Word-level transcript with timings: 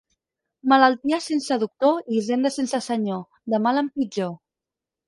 Malaltia 0.71 1.19
sense 1.27 1.59
doctor 1.65 1.93
i 2.01 2.17
hisenda 2.21 2.55
sense 2.59 2.83
senyor, 2.89 3.25
de 3.55 3.65
mal 3.69 3.85
en 3.85 3.97
pitjor. 4.01 4.37